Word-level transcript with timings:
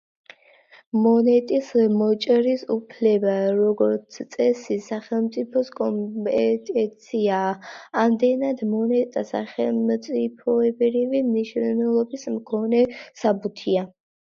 მონეტის 1.01 1.67
მოჭრის 1.97 2.61
უფლება, 2.75 3.33
როგორც 3.57 4.17
წესი, 4.35 4.77
სახელმწიფოს 4.85 5.69
კომპეტენციაა; 5.79 7.51
ამდენად, 8.05 8.63
მონეტა 8.73 9.25
სახელმწიფოებრივი 9.33 11.21
მნიშვნელობის 11.31 12.25
მქონე 12.39 12.83
საბუთია. 13.25 13.87